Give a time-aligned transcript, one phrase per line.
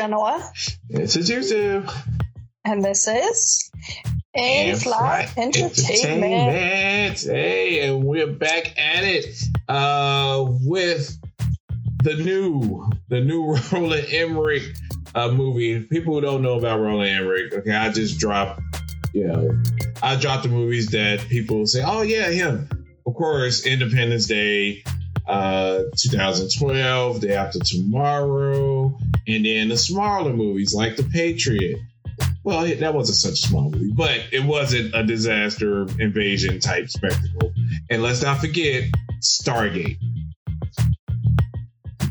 [0.00, 0.50] Genoa.
[0.88, 1.92] This is Yuzu.
[2.64, 3.70] And this is
[4.32, 6.24] In Flight Entertainment.
[6.24, 7.20] Entertainment.
[7.20, 9.26] Hey, and we're back at it
[9.68, 11.18] uh, with
[12.02, 14.62] the new, the new Roland Emmerich
[15.14, 15.80] uh, movie.
[15.80, 18.62] People who don't know about Roland Emmerich, okay, I just dropped,
[19.12, 19.62] you know,
[20.02, 22.70] I dropped the movies that people say, oh yeah, him.
[23.06, 24.82] Of course, Independence Day,
[25.30, 28.98] uh, 2012, Day After Tomorrow,
[29.28, 31.78] and then the smaller movies like The Patriot.
[32.42, 37.52] Well, that wasn't such a small movie, but it wasn't a disaster invasion type spectacle.
[37.88, 38.84] And let's not forget
[39.22, 39.98] Stargate.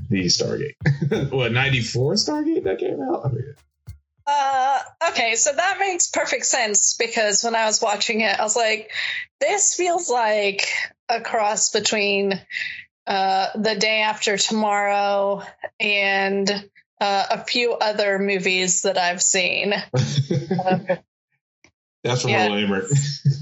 [0.10, 1.32] The Stargate.
[1.32, 3.26] what, 94 Stargate that came out?
[3.26, 3.56] I mean,
[4.28, 8.56] uh, okay, so that makes perfect sense because when I was watching it, I was
[8.56, 8.92] like,
[9.42, 10.68] this feels like
[11.10, 12.40] a cross between
[13.10, 15.44] uh, The Day After Tomorrow
[15.80, 16.50] and
[17.02, 19.72] uh, a few other movies that I've seen.
[22.04, 22.48] That's from yeah.
[22.48, 22.84] Roland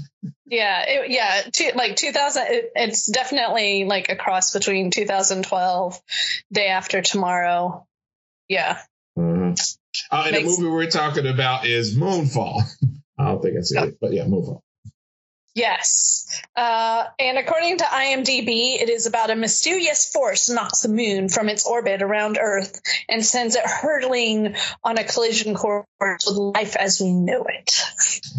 [0.46, 2.44] yeah, it, yeah, two, like 2000.
[2.48, 6.00] It, it's definitely like a cross between 2012,
[6.50, 7.86] Day After Tomorrow.
[8.48, 8.80] Yeah.
[9.18, 9.52] Mm-hmm.
[10.10, 12.62] Uh, and Makes, the movie we're talking about is Moonfall.
[13.18, 14.62] I don't think I said it, but yeah, Moonfall.
[15.58, 16.24] Yes.
[16.54, 21.48] Uh, and according to IMDb, it is about a mysterious force knocks the moon from
[21.48, 27.00] its orbit around Earth and sends it hurtling on a collision course with life as
[27.00, 27.72] we know it.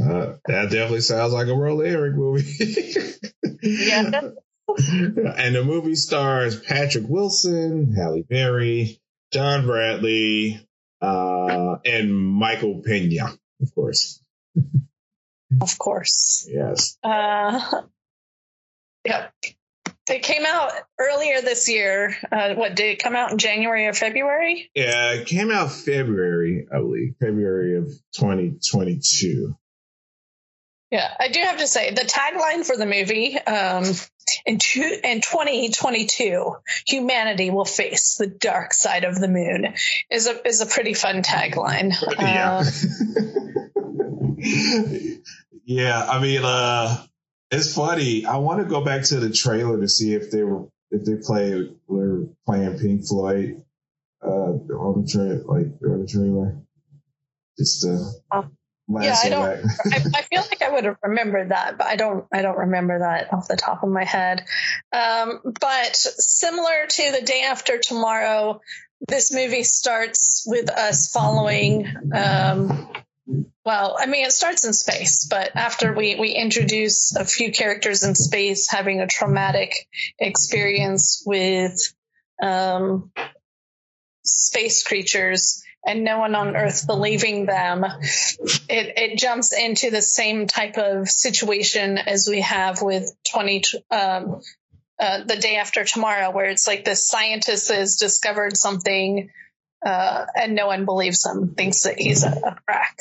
[0.01, 3.15] Uh, that definitely sounds like a Roland Emmerich movie.
[3.63, 4.21] yeah.
[4.77, 9.01] and the movie stars Patrick Wilson, Halle Berry,
[9.33, 10.65] John Bradley,
[11.01, 14.23] uh, and Michael Pena, of course.
[15.61, 16.47] Of course.
[16.49, 16.97] Yes.
[17.03, 17.81] Uh,
[19.05, 19.33] yep.
[20.09, 22.15] It came out earlier this year.
[22.31, 24.71] Uh, what did it come out in January or February?
[24.73, 29.55] Yeah, it came out February, I believe, February of 2022.
[30.91, 33.83] Yeah, I do have to say the tagline for the movie um,
[34.47, 36.55] in, two, in 2022,
[36.87, 39.75] humanity will face the dark side of the moon
[40.09, 41.93] is a is a pretty fun tagline.
[42.19, 42.63] Yeah.
[42.63, 42.65] Uh,
[45.69, 46.97] Yeah, I mean, uh,
[47.51, 48.25] it's funny.
[48.25, 51.17] I want to go back to the trailer to see if they were if they
[51.17, 53.63] play were playing Pink Floyd
[54.19, 56.57] uh, on the trailer, like on the trailer.
[57.59, 58.47] Just uh, uh
[58.99, 59.45] yeah, I don't.
[59.45, 62.25] I, I, feel like I would have remembered that, but I don't.
[62.33, 64.45] I don't remember that off the top of my head.
[64.91, 68.59] Um, but similar to the day after tomorrow,
[69.07, 72.89] this movie starts with us following um,
[73.65, 78.03] well, I mean, it starts in space, but after we, we introduce a few characters
[78.03, 81.93] in space having a traumatic experience with
[82.41, 83.11] um,
[84.23, 87.85] space creatures and no one on Earth believing them,
[88.69, 94.41] it, it jumps into the same type of situation as we have with 20, um,
[94.99, 99.29] uh, the day after tomorrow, where it's like the scientist has discovered something
[99.85, 102.97] uh, and no one believes him, thinks that he's a, crack.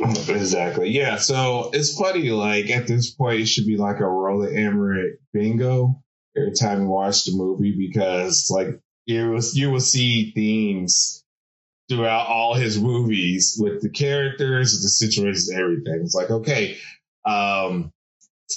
[0.00, 0.90] Exactly.
[0.90, 1.16] Yeah.
[1.16, 2.30] So it's funny.
[2.30, 6.02] Like at this point, it should be like a Roland Emmerich bingo
[6.36, 11.24] every time you watch the movie because like you will you will see themes
[11.88, 16.02] throughout all his movies with the characters, the situations, everything.
[16.02, 16.76] It's like okay,
[17.24, 17.90] um,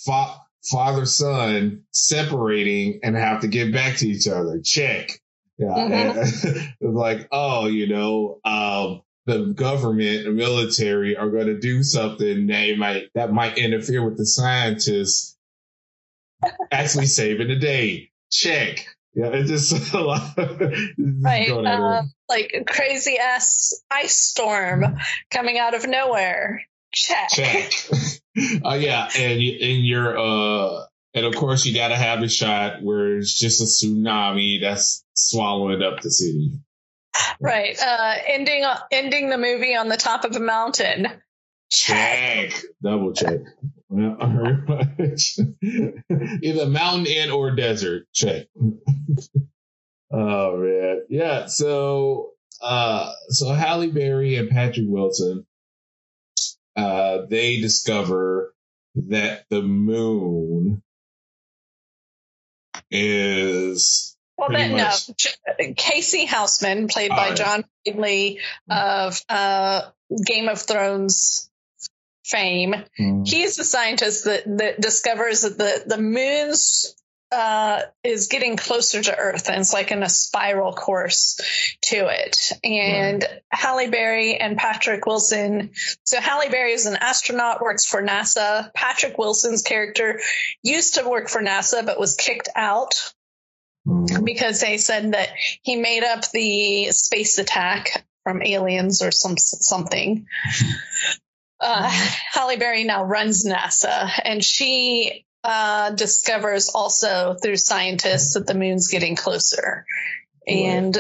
[0.06, 0.36] fa-
[0.70, 4.60] father son separating and have to get back to each other.
[4.64, 5.21] Check.
[5.62, 5.68] Yeah.
[5.68, 6.76] Mm-hmm.
[6.96, 12.76] like oh, you know, um, the government and military are going to do something they
[12.76, 15.38] might that might interfere with the scientists
[16.72, 18.10] actually saving the day.
[18.32, 18.88] Check.
[19.14, 20.36] Yeah, it's just a lot.
[20.98, 24.98] right, uh, like a crazy ass ice storm
[25.30, 26.64] coming out of nowhere.
[26.94, 27.30] Check.
[27.30, 27.72] Check.
[28.66, 32.82] uh, yeah, and in your uh, and of course you got to have a shot
[32.82, 36.52] where it's just a tsunami that's swallowing up the city.
[37.40, 37.78] Right.
[37.80, 41.08] Uh, ending ending the movie on the top of a mountain.
[41.72, 42.52] Check.
[42.52, 42.64] check.
[42.82, 43.40] Double check.
[43.92, 44.16] Either
[46.68, 48.08] mountain and or desert.
[48.14, 48.48] Check.
[50.12, 51.04] oh man.
[51.10, 51.48] Yeah.
[51.48, 52.32] So
[52.62, 55.46] uh so Halle Berry and Patrick Wilson
[56.76, 58.54] uh they discover
[58.96, 60.84] that the moon
[62.90, 64.11] is
[64.42, 65.74] well, then no.
[65.78, 68.40] Casey Houseman, played by John Lee
[68.70, 69.84] of uh,
[70.26, 71.50] Game of Thrones
[72.26, 73.28] fame, mm.
[73.28, 76.96] he's the scientist that, that discovers that the, the moon's
[77.32, 81.40] uh, is getting closer to Earth, and it's like in a spiral course
[81.84, 82.52] to it.
[82.64, 83.42] And right.
[83.50, 85.72] Halle Berry and Patrick Wilson.
[86.04, 88.74] So Halle Berry is an astronaut, works for NASA.
[88.74, 90.20] Patrick Wilson's character
[90.62, 93.14] used to work for NASA, but was kicked out
[93.88, 94.24] mm-hmm.
[94.24, 95.30] because they said that
[95.62, 100.26] he made up the space attack from aliens or some something.
[101.60, 102.16] Uh, mm-hmm.
[102.32, 108.88] Halle Berry now runs NASA, and she uh, discovers also through scientists that the moon's
[108.88, 109.86] getting closer.
[110.48, 110.98] And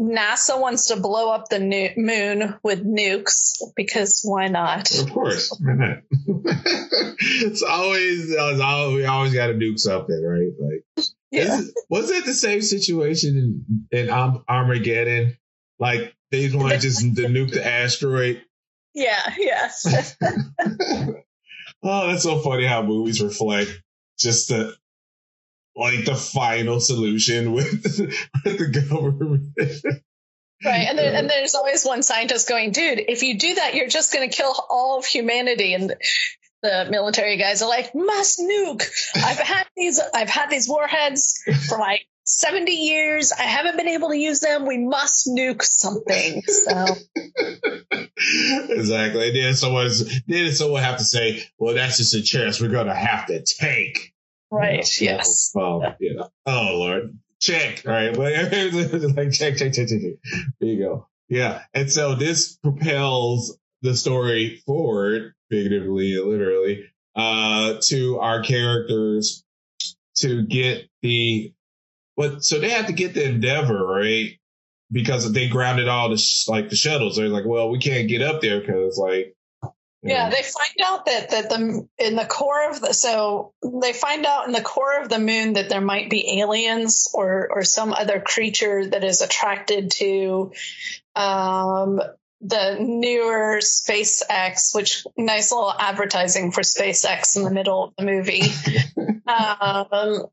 [0.00, 4.90] NASA wants to blow up the nu- moon with nukes because why not?
[4.98, 5.98] Of course, why not?
[6.10, 10.50] it's always, it's always we always got to nuke something, right?
[10.58, 11.60] Like, yeah.
[11.88, 15.36] was it the same situation in, in Armageddon?
[15.78, 18.42] Like they want to just to nuke the asteroid.
[18.94, 19.34] Yeah.
[19.38, 20.16] Yes.
[21.82, 23.82] oh, that's so funny how movies reflect
[24.18, 24.76] just the
[25.74, 27.82] like the final solution with,
[28.44, 29.48] with the government.
[30.64, 30.86] Right.
[30.88, 34.12] And, there, and there's always one scientist going, dude, if you do that, you're just
[34.12, 35.74] going to kill all of humanity.
[35.74, 35.94] And
[36.62, 38.84] the military guys are like, must nuke.
[39.16, 43.32] I've had these, I've had these warheads for like 70 years.
[43.32, 44.66] I haven't been able to use them.
[44.66, 46.42] We must nuke something.
[46.42, 46.86] So
[48.70, 49.28] exactly.
[49.28, 52.94] And then someone's then someone have to say, well, that's just a chance we're gonna
[52.94, 54.12] have to take.
[54.50, 55.00] Right.
[55.00, 55.12] You know?
[55.14, 55.50] Yes.
[55.54, 56.28] Well, you know.
[56.46, 57.18] Oh Lord.
[57.40, 57.82] Check.
[57.86, 58.16] All right.
[59.16, 60.14] like check, check, check, check, check.
[60.60, 61.08] There you go.
[61.28, 61.62] Yeah.
[61.74, 66.84] And so this propels the story forward, figuratively literally,
[67.14, 69.44] uh, to our characters
[70.16, 71.52] to get the
[72.16, 74.38] but so they have to get the Endeavour, right?
[74.90, 77.16] Because they grounded all the like the shuttles.
[77.16, 79.34] They're like, well, we can't get up there because like.
[80.04, 84.26] Yeah, they find out that that the in the core of the so they find
[84.26, 87.92] out in the core of the moon that there might be aliens or or some
[87.92, 90.50] other creature that is attracted to
[91.14, 92.00] um
[92.42, 98.42] the newer SpaceX, which nice little advertising for SpaceX in the middle of the movie.
[99.60, 100.26] um,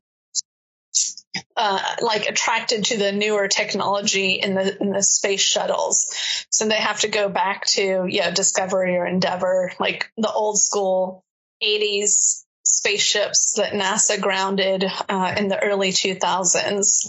[1.56, 6.12] uh, like attracted to the newer technology in the in the space shuttles.
[6.50, 11.24] So they have to go back to yeah Discovery or Endeavour, like the old school
[11.62, 17.08] '80s spaceships that NASA grounded uh, in the early 2000s,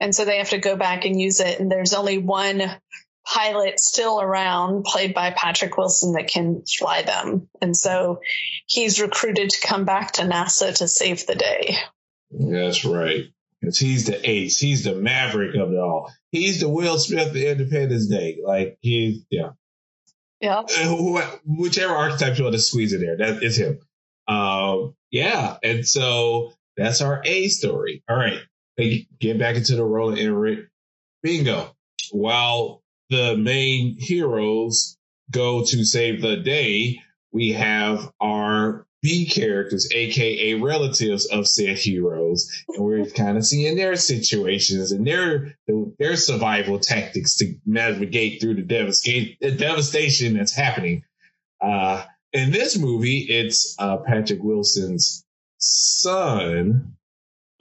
[0.00, 1.58] and so they have to go back and use it.
[1.60, 2.62] And there's only one
[3.26, 7.48] pilot still around, played by Patrick Wilson, that can fly them.
[7.60, 8.20] And so
[8.66, 11.76] he's recruited to come back to NASA to save the day.
[12.30, 13.24] That's right.
[13.60, 14.58] Because he's the ace.
[14.58, 16.12] He's the maverick of it all.
[16.30, 18.38] He's the Will Smith of Independence Day.
[18.44, 19.50] Like he's yeah.
[20.40, 20.64] Yeah.
[21.46, 23.78] Whichever archetype you want to squeeze in there, that is him.
[24.28, 25.56] Um, yeah.
[25.62, 28.02] And so that's our A story.
[28.08, 28.38] All right.
[28.76, 30.66] Get back into the Roland Emmerich.
[31.22, 31.74] Bingo.
[32.10, 34.96] While the main heroes
[35.30, 37.00] go to save the day,
[37.32, 43.76] we have our B characters, aka relatives of said heroes, and we're kind of seeing
[43.76, 45.58] their situations and their
[45.98, 48.62] their survival tactics to navigate through the
[49.58, 51.04] devastation that's happening.
[51.60, 55.24] Uh, in this movie, it's uh, Patrick Wilson's
[55.58, 56.96] son.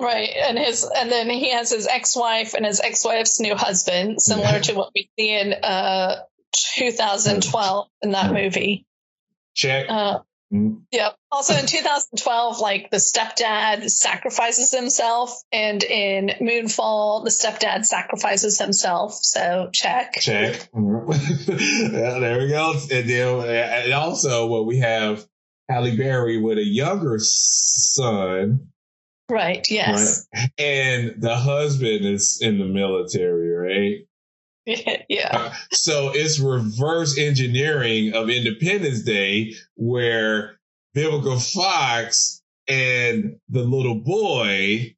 [0.03, 4.60] Right, and his and then he has his ex-wife and his ex-wife's new husband, similar
[4.60, 8.86] to what we see in uh, 2012 in that movie.
[9.55, 9.86] Check.
[9.89, 10.19] Uh,
[10.53, 10.81] Mm-hmm.
[10.91, 11.10] Yeah.
[11.31, 19.15] Also in 2012, like the stepdad sacrifices himself, and in Moonfall, the stepdad sacrifices himself.
[19.15, 20.13] So check.
[20.19, 20.69] Check.
[20.74, 22.74] yeah, there we go.
[22.91, 25.25] And, then, and also, well, we have
[25.67, 28.67] Halle Berry with a younger son.
[29.30, 29.65] Right.
[29.70, 30.27] Yes.
[30.34, 30.50] Right?
[30.58, 34.08] And the husband is in the military, right?
[35.10, 35.56] yeah.
[35.72, 40.60] So it's reverse engineering of Independence Day where
[40.96, 44.96] Vivica Fox and the little boy,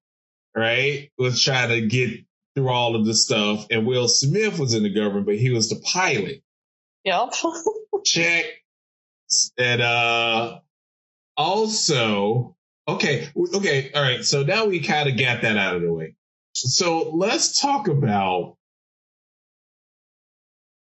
[0.55, 4.83] right, was trying to get through all of the stuff and Will Smith was in
[4.83, 6.41] the government, but he was the pilot.
[7.03, 7.33] Yep.
[8.05, 8.45] Check.
[9.57, 10.59] And uh
[11.37, 12.55] also,
[12.87, 14.23] okay, okay, all right.
[14.23, 16.15] So now we kind of got that out of the way.
[16.53, 18.55] So let's talk about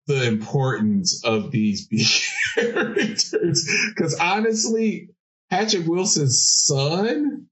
[0.07, 2.04] the importance of these B
[2.54, 3.69] characters.
[3.95, 5.11] Because honestly,
[5.50, 7.47] Patrick Wilson's son,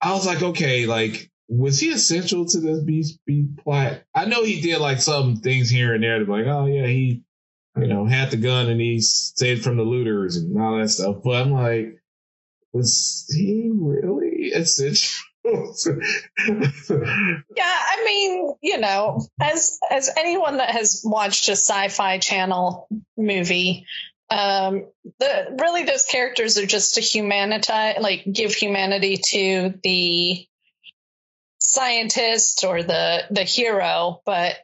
[0.00, 4.02] I was like, okay, like, was he essential to this B, B plot?
[4.14, 6.86] I know he did like some things here and there to be like, oh yeah,
[6.86, 7.22] he,
[7.76, 11.16] you know, had the gun and he saved from the looters and all that stuff.
[11.22, 12.02] But I'm like,
[12.74, 14.34] was he really?
[14.54, 15.24] essential.
[15.44, 15.54] yeah,
[17.58, 22.88] I mean, you know, as as anyone that has watched a sci-fi channel
[23.18, 23.84] movie,
[24.30, 24.86] um,
[25.18, 30.46] the really those characters are just to humanity, like give humanity to the
[31.58, 34.54] scientist or the the hero, but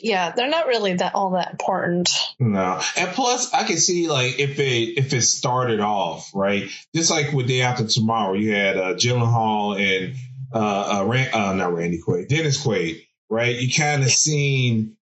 [0.00, 2.08] yeah, they're not really that all that important.
[2.38, 7.10] No, and plus, I can see like if it if it started off right, just
[7.10, 10.14] like with Day After Tomorrow, you had uh, Gyllenhaal and
[10.54, 13.56] uh, uh, Rand, uh, not Randy Quaid, Dennis Quaid, right?
[13.56, 14.96] You kind of seen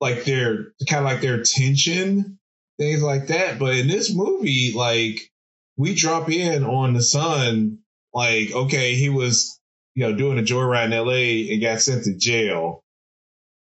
[0.00, 2.38] like their kind of like their tension,
[2.78, 3.58] things like that.
[3.58, 5.30] But in this movie, like
[5.76, 7.78] we drop in on the son,
[8.12, 9.60] like okay, he was
[9.94, 11.52] you know doing a joyride in L.A.
[11.52, 12.83] and got sent to jail.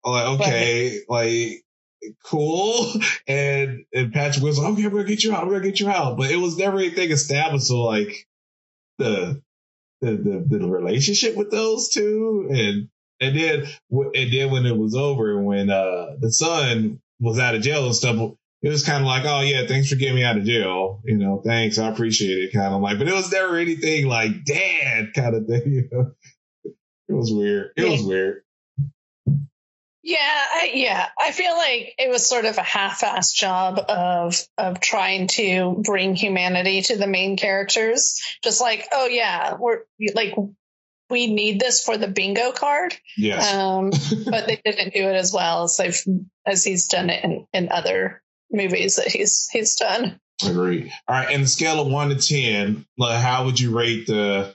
[0.05, 1.63] Like okay, like
[2.25, 2.93] cool.
[3.27, 5.89] And and Patrick was like, okay, we're gonna get you out, we're gonna get you
[5.89, 6.17] out.
[6.17, 7.67] But it was never anything established.
[7.67, 8.27] So like
[8.97, 9.41] the
[10.01, 12.89] the, the, the relationship with those two and
[13.21, 17.55] and then and then when it was over and when uh the son was out
[17.55, 20.23] of jail and stuff it was kind of like oh yeah thanks for getting me
[20.23, 23.31] out of jail you know thanks i appreciate it kind of like but it was
[23.31, 26.11] never anything like dad kind of thing you know
[26.65, 28.43] it was weird it was weird
[30.03, 31.07] yeah, I, yeah.
[31.17, 36.13] I feel like it was sort of a half-assed job of of trying to bring
[36.13, 38.21] humanity to the main characters.
[38.43, 39.83] Just like, oh yeah, we're
[40.13, 40.35] like
[41.09, 42.93] we need this for the bingo card.
[43.17, 43.53] Yes.
[43.53, 43.91] Um,
[44.29, 46.03] but they didn't do it as well as they've
[46.45, 50.19] as he's done it in, in other movies that he's he's done.
[50.45, 50.91] Agreed.
[51.07, 54.53] All right, and the scale of one to ten, like, how would you rate the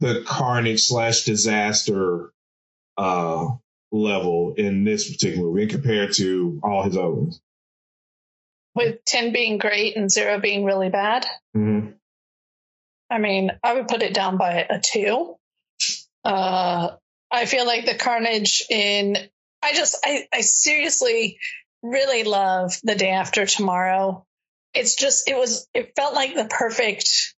[0.00, 2.32] the carnage slash disaster
[2.96, 3.48] uh
[3.92, 7.40] level in this particular movie compared to all his other ones.
[8.74, 11.26] With 10 being great and zero being really bad.
[11.54, 11.90] Mm-hmm.
[13.10, 15.36] I mean, I would put it down by a two.
[16.24, 16.92] Uh,
[17.30, 19.18] I feel like the carnage in,
[19.62, 21.38] I just, I, I seriously
[21.82, 24.24] really love the day after tomorrow.
[24.72, 27.34] It's just, it was, it felt like the perfect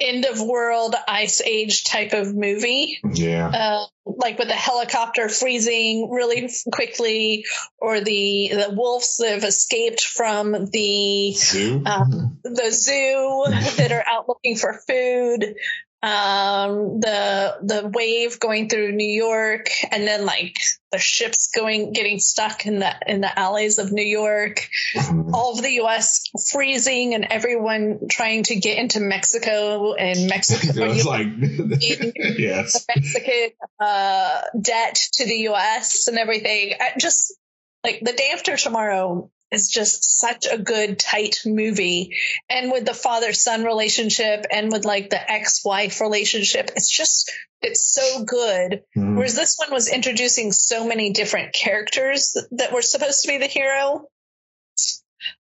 [0.00, 3.00] end of world ice age type of movie.
[3.14, 3.48] Yeah.
[3.48, 7.44] Uh, like with the helicopter freezing really quickly,
[7.78, 12.04] or the the wolves that have escaped from the zoo, uh,
[12.44, 13.44] the zoo
[13.76, 15.56] that are out looking for food
[16.02, 20.56] um, the the wave going through New York, and then like
[20.92, 25.34] the ships going getting stuck in the in the alleys of New York, mm-hmm.
[25.34, 26.24] all of the U.S.
[26.52, 31.28] freezing, and everyone trying to get into Mexico, and Mexico it was like
[32.38, 33.50] yes, Mexican
[33.80, 36.08] uh, debt to the U.S.
[36.08, 36.74] and everything.
[36.78, 37.34] I just
[37.82, 42.16] like the day after tomorrow is just such a good tight movie.
[42.48, 47.92] And with the father son relationship and with like the ex-wife relationship it's just it's
[47.92, 48.82] so good.
[48.96, 49.16] Mm.
[49.16, 53.46] whereas this one was introducing so many different characters that were supposed to be the
[53.46, 54.08] hero.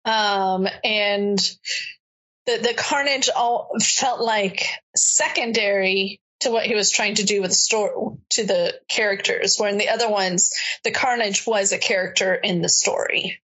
[0.06, 1.40] Um and
[2.46, 7.52] the the carnage all felt like secondary to what he was trying to do with
[7.52, 10.52] the story to the characters where in the other ones
[10.84, 13.40] the carnage was a character in the story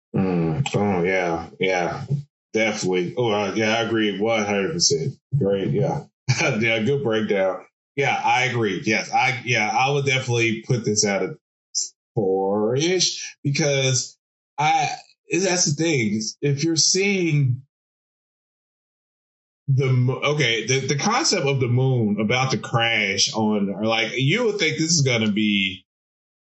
[1.08, 2.06] yeah, yeah,
[2.54, 3.14] definitely.
[3.18, 5.16] Oh uh, yeah, I agree, one hundred percent.
[5.38, 6.04] Great, yeah,
[6.60, 7.66] yeah, good breakdown.
[7.96, 8.82] Yeah, I agree.
[8.86, 11.36] Yes, I yeah, I would definitely put this at a
[12.14, 14.18] four ish because
[14.58, 14.90] I
[15.32, 16.22] that's the thing.
[16.42, 17.62] If you're seeing
[19.68, 24.46] the okay, the, the concept of the moon about to crash on, or like you
[24.46, 25.86] would think this is gonna be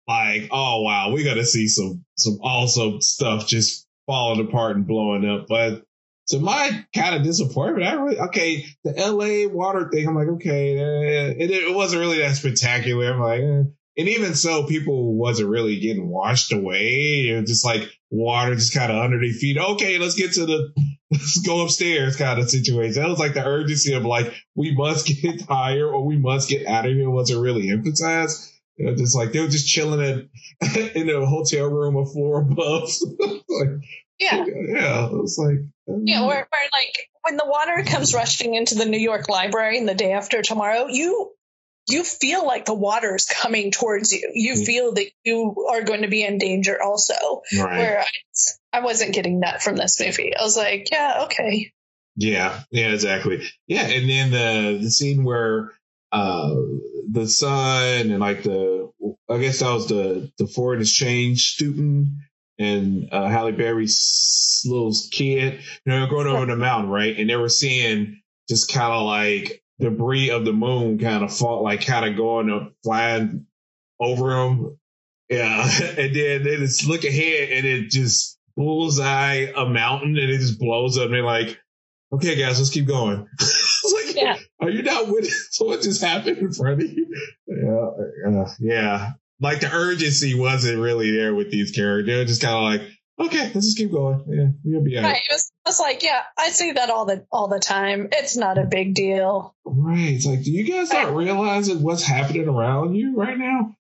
[0.08, 4.88] like, oh wow, we got to see some some awesome stuff just falling apart and
[4.88, 5.46] blowing up.
[5.48, 5.84] But
[6.28, 9.46] to my kind of disappointment, I really okay the L.A.
[9.46, 10.08] water thing.
[10.08, 13.12] I'm like, okay, eh, it, it wasn't really that spectacular.
[13.12, 13.70] I'm like, eh.
[13.98, 17.28] and even so, people wasn't really getting washed away.
[17.28, 19.58] It was just like water just kind of under their feet.
[19.58, 20.72] Okay, let's get to the
[21.12, 23.00] let's go upstairs kind of situation.
[23.00, 26.66] That was like the urgency of like we must get higher or we must get
[26.66, 28.49] out of here wasn't really emphasized.
[28.80, 30.30] You know, just like they were just chilling in
[30.94, 32.90] in a hotel room, a floor above.
[33.48, 33.68] like,
[34.18, 35.06] yeah, yeah.
[35.06, 38.86] It was like, um, yeah, where, where like when the water comes rushing into the
[38.86, 41.30] New York Library in the day after tomorrow, you
[41.90, 44.30] you feel like the water is coming towards you.
[44.32, 47.42] You feel that you are going to be in danger also.
[47.58, 47.78] Right.
[47.78, 50.32] Where I, I wasn't getting that from this movie.
[50.34, 51.70] I was like, yeah, okay.
[52.16, 53.42] Yeah, yeah, exactly.
[53.66, 55.72] Yeah, and then the the scene where
[56.12, 56.54] uh,
[57.10, 58.90] the son and like the
[59.28, 62.08] I guess that was the the foreign exchange student
[62.58, 67.16] and uh, Halle Berry's little kid, you know, going over the mountain, right?
[67.18, 71.62] And they were seeing just kind of like debris of the moon kind of fall,
[71.62, 73.46] like kind of going up, flying
[73.98, 74.78] over them.
[75.30, 75.68] Yeah.
[75.96, 80.58] And then they just look ahead and it just bullseye a mountain and it just
[80.58, 81.06] blows up.
[81.06, 81.58] And they're like,
[82.12, 83.26] okay, guys, let's keep going.
[84.24, 84.66] like, yeah.
[84.66, 87.06] Are you not with so what just happened in front of you?
[87.46, 88.40] Yeah.
[88.40, 89.12] Uh, yeah.
[89.40, 92.06] Like the urgency wasn't really there with these characters.
[92.06, 92.90] They're just kind of like,
[93.26, 94.24] okay, let's just keep going.
[94.28, 95.12] Yeah, we'll be all right.
[95.12, 95.22] right.
[95.22, 98.08] It was, it was like, yeah, I see that all the all the time.
[98.12, 99.54] It's not a big deal.
[99.64, 100.10] Right.
[100.10, 103.74] It's like, do you guys not realize what's happening around you right now?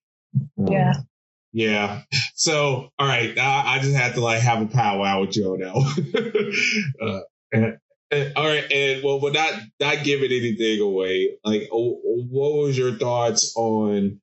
[0.56, 0.92] Yeah.
[0.96, 1.06] Um,
[1.52, 2.02] yeah.
[2.34, 5.74] So, all right, I, I, just had to like have a powwow with you now.
[7.06, 7.20] uh,
[7.52, 7.78] and,
[8.10, 11.36] and, all right, and well, but not not giving anything away.
[11.44, 14.20] Like, what was your thoughts on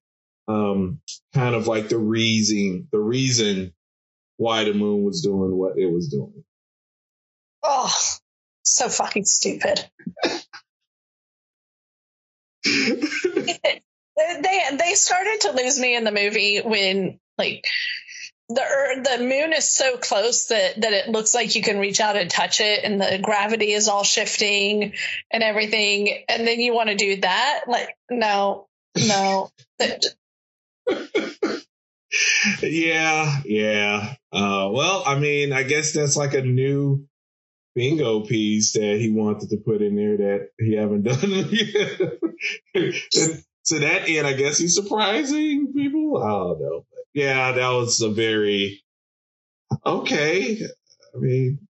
[0.48, 1.02] um
[1.34, 3.74] kind of like the reason the reason
[4.38, 6.44] why the moon was doing what it was doing?
[7.64, 7.94] Oh,
[8.64, 9.90] so fucking stupid.
[14.18, 17.66] they they started to lose me in the movie when like
[18.50, 22.00] the earth, the moon is so close that that it looks like you can reach
[22.00, 24.94] out and touch it and the gravity is all shifting
[25.32, 26.24] and everything.
[26.30, 27.64] And then you want to do that?
[27.68, 29.50] Like no no.
[32.62, 34.16] Yeah yeah.
[34.32, 37.06] Uh, well i mean i guess that's like a new
[37.76, 43.34] bingo piece that he wanted to put in there that he haven't done yet.
[43.68, 46.24] To that end, I guess he's surprising people.
[46.24, 46.86] I don't know.
[47.18, 48.84] Yeah, that was a very
[49.84, 50.62] okay.
[50.62, 51.68] I mean,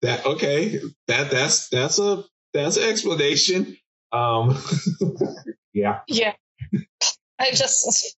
[0.00, 0.80] that okay.
[1.06, 3.76] That that's that's a that's an explanation.
[4.10, 4.60] Um,
[5.72, 6.00] yeah.
[6.08, 6.32] Yeah.
[7.38, 8.16] I just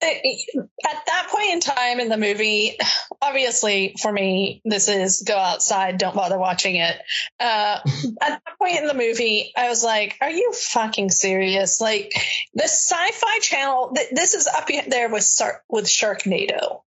[0.00, 2.76] at that point in time in the movie,
[3.20, 6.96] obviously for me, this is go outside, don't bother watching it.
[7.40, 7.80] Uh,
[8.20, 11.80] at that point in the movie, I was like, are you fucking serious?
[11.80, 12.12] Like
[12.54, 15.28] the sci-fi channel, th- this is up there with,
[15.68, 16.82] with Sharknado.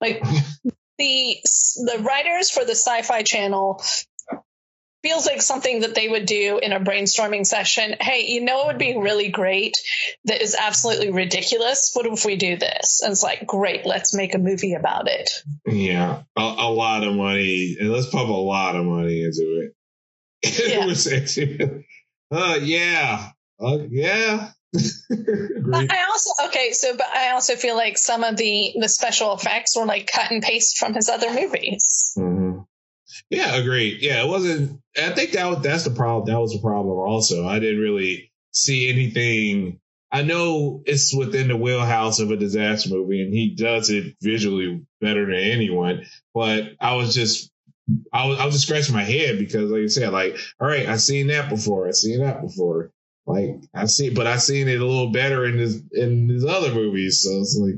[0.00, 0.22] Like
[0.98, 1.36] the,
[1.76, 3.82] the writers for the sci-fi channel
[5.06, 7.94] feels like something that they would do in a brainstorming session.
[8.00, 9.74] Hey, you know, it would be really great.
[10.24, 11.92] That is absolutely ridiculous.
[11.94, 13.02] What if we do this?
[13.02, 15.30] And it's like, great, let's make a movie about it.
[15.64, 19.72] Yeah, a, a lot of money, and let's pump a lot of money into it.
[22.30, 22.38] Yeah.
[22.38, 24.50] uh, yeah, uh, yeah.
[24.74, 29.76] I also okay, so but I also feel like some of the the special effects
[29.76, 32.14] were like cut and paste from his other movies.
[32.18, 32.55] Mm-hmm.
[33.30, 34.02] Yeah, agreed.
[34.02, 34.80] Yeah, it wasn't.
[34.96, 36.32] I think that was, that's the problem.
[36.32, 36.98] That was the problem.
[36.98, 39.80] Also, I didn't really see anything.
[40.10, 44.86] I know it's within the wheelhouse of a disaster movie, and he does it visually
[45.00, 46.06] better than anyone.
[46.34, 47.50] But I was just,
[48.12, 50.88] I was, I was just scratching my head because, like you said, like, all right,
[50.88, 51.86] I've seen that before.
[51.88, 52.92] I've seen that before.
[53.26, 56.72] Like I've seen, but I've seen it a little better in his in his other
[56.72, 57.22] movies.
[57.22, 57.74] So it's like,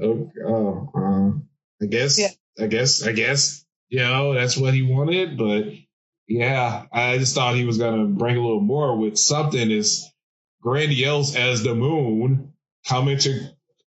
[0.00, 2.28] oh, oh uh, I guess, yeah.
[2.62, 3.61] I guess, I guess
[3.92, 5.36] you know, that's what he wanted.
[5.36, 5.66] But
[6.26, 10.10] yeah, I just thought he was going to bring a little more with something as
[10.62, 12.54] grandiose as the moon
[12.88, 13.30] coming to.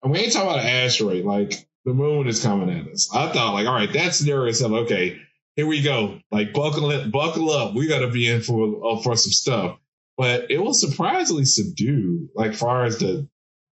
[0.02, 1.24] And we ain't talking about an asteroid.
[1.24, 3.08] Like the moon is coming at us.
[3.14, 4.72] I thought, like, all right, that scenario itself.
[4.72, 5.22] Okay,
[5.56, 6.20] here we go.
[6.30, 7.74] Like buckle it, buckle up.
[7.74, 9.78] We got to be in for uh, for some stuff.
[10.18, 13.26] But it was surprisingly subdued, like far as the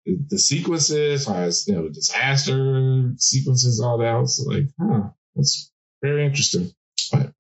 [0.07, 4.15] the, sequences, far as you know, disaster sequences, all that.
[4.15, 5.70] Was like, huh, that's
[6.03, 6.73] very interesting.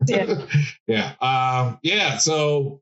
[0.07, 0.46] yeah.
[0.87, 1.12] yeah.
[1.20, 2.18] Uh, yeah.
[2.18, 2.81] So,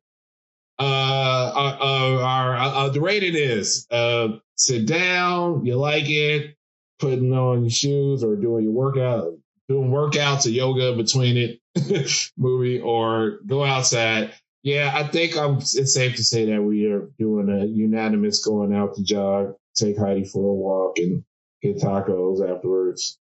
[0.79, 6.57] uh, uh, uh our, uh, the rating is, uh, sit down, you like it,
[6.99, 9.35] putting on your shoes or doing your workout,
[9.69, 14.33] doing workouts or yoga between it movie or go outside.
[14.63, 18.75] Yeah, I think I'm, it's safe to say that we are doing a unanimous going
[18.75, 21.25] out to jog, take Heidi for a walk and
[21.63, 23.19] get tacos afterwards.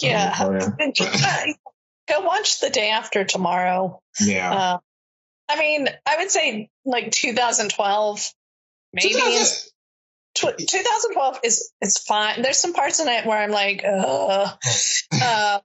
[0.00, 0.34] Yeah.
[0.38, 0.92] Um,
[2.08, 4.00] go watch the day after tomorrow.
[4.20, 4.52] Yeah.
[4.52, 4.78] Uh,
[5.48, 8.32] I mean, I would say like 2012,
[8.92, 9.14] maybe.
[9.14, 9.68] 2000-
[10.34, 12.40] 2012 is it's fine.
[12.40, 14.48] There's some parts in it where I'm like, uh,
[15.12, 15.60] uh,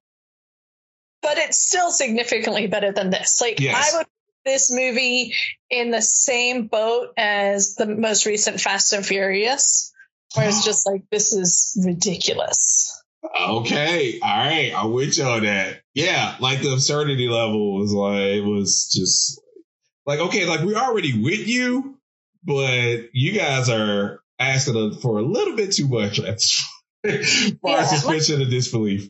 [1.22, 3.40] but it's still significantly better than this.
[3.42, 3.94] Like yes.
[3.94, 4.08] I would
[4.46, 5.34] this movie
[5.70, 9.94] in the same boat as the most recent Fast and Furious,
[10.36, 13.04] where it's just like this is ridiculous.
[13.40, 15.82] Okay, all right, I'm with you on that.
[15.98, 19.42] Yeah, like the absurdity level was like it was just
[20.06, 21.98] like okay, like we're already with you,
[22.44, 26.54] but you guys are asking for a little bit too much as
[27.04, 29.10] far yeah, as suspension of disbelief.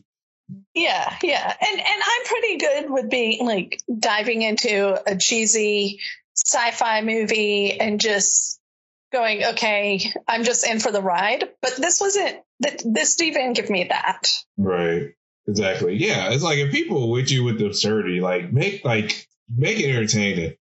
[0.72, 6.00] Yeah, yeah, and and I'm pretty good with being like diving into a cheesy
[6.38, 8.58] sci-fi movie and just
[9.12, 11.50] going, okay, I'm just in for the ride.
[11.60, 12.38] But this wasn't.
[12.60, 14.22] This didn't give me that.
[14.56, 15.12] Right.
[15.48, 15.96] Exactly.
[15.96, 16.30] Yeah.
[16.30, 20.54] It's like if people with you with the absurdity, like make like make it entertaining.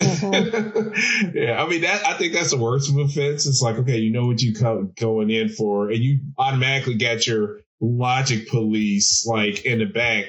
[0.00, 1.34] Mm-hmm.
[1.36, 2.06] yeah, I mean that.
[2.06, 3.46] I think that's the worst of offense.
[3.46, 7.26] It's like, okay, you know what you come going in for, and you automatically got
[7.26, 10.26] your logic police like in the back,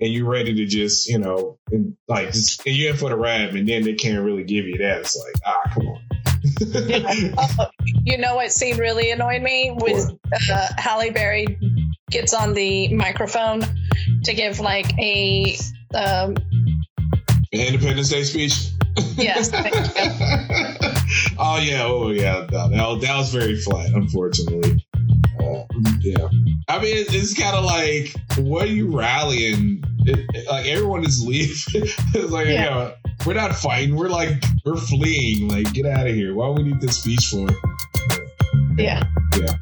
[0.00, 3.16] and you're ready to just, you know, and like just and you're in for the
[3.16, 5.00] rap, and then they can't really give you that.
[5.00, 6.00] It's like, ah, come on.
[8.04, 10.12] you know what scene really annoyed me was
[10.52, 11.58] uh, Halle Berry
[12.10, 13.62] gets on the microphone
[14.24, 15.56] to give like a
[15.94, 16.36] um,
[17.52, 18.70] Independence Day speech.
[19.16, 19.50] Yes.
[21.38, 21.84] oh yeah.
[21.84, 22.46] Oh yeah.
[22.50, 24.84] No, that, that was very flat, unfortunately.
[25.40, 25.64] Uh,
[26.00, 26.28] yeah.
[26.68, 29.82] I mean, it's, it's kind of like, what are you rallying?
[30.00, 31.54] It, it, like everyone is leaving.
[32.14, 32.52] it's like, yeah.
[32.52, 32.94] You know,
[33.26, 33.96] we're not fighting.
[33.96, 35.48] We're like, we're fleeing.
[35.48, 36.34] Like, get out of here.
[36.34, 37.48] Why do we need this speech for?
[38.76, 39.04] Yeah.
[39.04, 39.04] Yeah.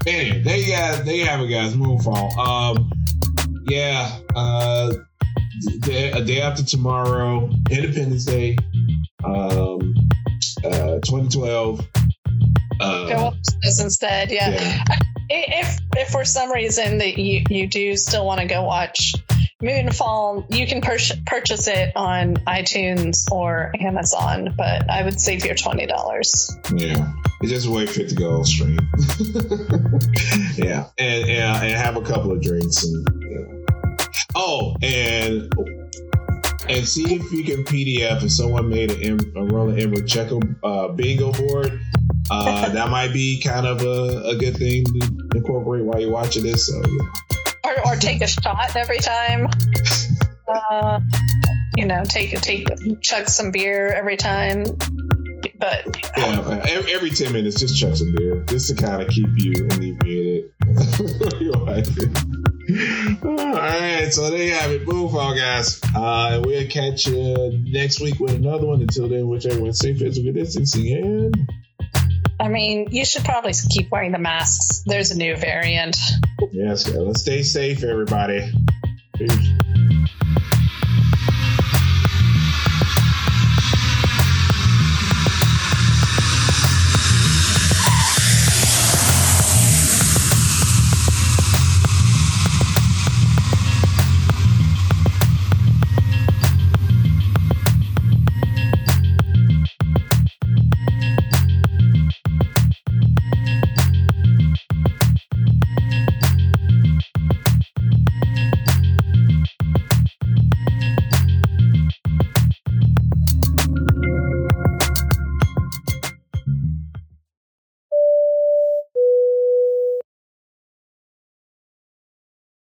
[0.06, 1.74] Anyway, there you guys, there you have it, guys.
[1.74, 2.36] Moonfall.
[2.36, 2.90] Um,
[3.68, 4.18] yeah.
[4.34, 4.92] Uh,
[5.80, 8.56] day, a day after tomorrow, Independence Day,
[9.24, 9.94] um,
[10.64, 11.80] uh, 2012.
[12.78, 13.36] Uh, Go watch
[13.80, 14.50] instead, yeah.
[14.50, 14.84] yeah.
[15.28, 19.14] If if for some reason that you you do still want to go watch
[19.62, 25.54] Moonfall, you can pur- purchase it on iTunes or Amazon, but I would save your
[25.54, 26.54] twenty dollars.
[26.74, 28.78] Yeah, it's just wait for it to go on stream.
[30.56, 33.06] yeah, and, and and have a couple of drinks and.
[34.34, 35.50] Oh, and
[36.68, 40.88] and see if you can PDF if someone made a, a Roland Emmerich Checo uh,
[40.88, 41.80] bingo board.
[42.30, 46.42] Uh, that might be kind of a, a, good thing to incorporate while you're watching
[46.42, 46.66] this.
[46.66, 47.04] So, yeah.
[47.64, 49.48] or, or take a shot every time.
[50.48, 51.00] Uh,
[51.76, 52.68] you know, take take
[53.00, 54.62] chug some beer every time.
[55.58, 59.28] But yeah, every, every ten minutes, just chuck some beer, just to kind of keep
[59.36, 60.52] you inebriated.
[63.24, 64.86] All right, so there you have it.
[64.86, 65.80] Moonfall, guys.
[65.94, 68.80] Uh, we'll catch you next week with another one.
[68.80, 71.52] Until then, wish everyone safe physical distancing and.
[72.38, 74.82] I mean, you should probably keep wearing the masks.
[74.84, 75.96] There's a new variant.
[76.52, 78.52] Yes, let's stay safe, everybody.
[79.14, 79.48] Peace.